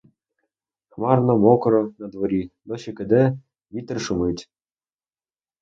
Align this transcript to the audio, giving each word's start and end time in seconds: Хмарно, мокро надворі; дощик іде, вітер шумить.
Хмарно, 0.93 1.35
мокро 1.43 1.83
надворі; 1.99 2.41
дощик 2.71 2.99
іде, 3.05 3.39
вітер 3.71 4.01
шумить. 4.01 4.49